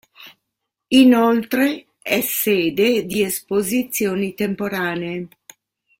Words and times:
Inoltre 0.95 1.85
è 2.01 2.21
sede 2.21 3.05
di 3.05 3.21
esposizioni 3.21 4.33
temporanee. 4.33 5.27